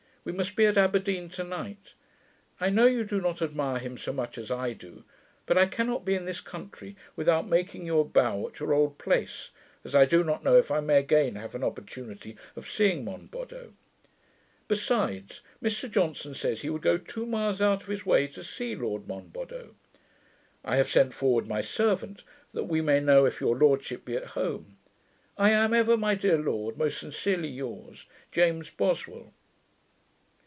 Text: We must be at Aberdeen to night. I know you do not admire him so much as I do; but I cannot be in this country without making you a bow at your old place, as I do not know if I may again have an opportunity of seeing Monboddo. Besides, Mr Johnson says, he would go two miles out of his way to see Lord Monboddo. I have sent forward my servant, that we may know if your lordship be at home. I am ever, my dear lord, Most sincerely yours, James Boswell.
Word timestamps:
We 0.23 0.31
must 0.31 0.55
be 0.55 0.67
at 0.67 0.77
Aberdeen 0.77 1.29
to 1.29 1.43
night. 1.43 1.95
I 2.59 2.69
know 2.69 2.85
you 2.85 3.03
do 3.05 3.19
not 3.19 3.41
admire 3.41 3.79
him 3.79 3.97
so 3.97 4.13
much 4.13 4.37
as 4.37 4.51
I 4.51 4.71
do; 4.71 5.03
but 5.47 5.57
I 5.57 5.65
cannot 5.65 6.05
be 6.05 6.13
in 6.13 6.25
this 6.25 6.41
country 6.41 6.95
without 7.15 7.47
making 7.47 7.87
you 7.87 7.99
a 7.99 8.03
bow 8.03 8.45
at 8.47 8.59
your 8.59 8.71
old 8.71 8.99
place, 8.99 9.49
as 9.83 9.95
I 9.95 10.05
do 10.05 10.23
not 10.23 10.43
know 10.43 10.55
if 10.57 10.69
I 10.69 10.79
may 10.79 10.99
again 10.99 11.37
have 11.37 11.55
an 11.55 11.63
opportunity 11.63 12.37
of 12.55 12.69
seeing 12.69 13.03
Monboddo. 13.03 13.73
Besides, 14.67 15.41
Mr 15.59 15.89
Johnson 15.89 16.35
says, 16.35 16.61
he 16.61 16.69
would 16.69 16.83
go 16.83 16.99
two 16.99 17.25
miles 17.25 17.59
out 17.59 17.81
of 17.81 17.87
his 17.89 18.05
way 18.05 18.27
to 18.27 18.43
see 18.43 18.75
Lord 18.75 19.07
Monboddo. 19.07 19.73
I 20.63 20.75
have 20.75 20.91
sent 20.91 21.15
forward 21.15 21.47
my 21.47 21.61
servant, 21.61 22.23
that 22.53 22.65
we 22.65 22.79
may 22.79 22.99
know 22.99 23.25
if 23.25 23.41
your 23.41 23.57
lordship 23.57 24.05
be 24.05 24.15
at 24.17 24.27
home. 24.37 24.77
I 25.35 25.49
am 25.49 25.73
ever, 25.73 25.97
my 25.97 26.13
dear 26.13 26.37
lord, 26.37 26.77
Most 26.77 26.99
sincerely 26.99 27.47
yours, 27.49 28.05
James 28.31 28.69
Boswell. 28.69 29.33